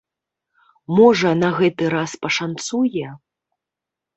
[0.99, 3.07] Можа, на гэты раз пашанцуе?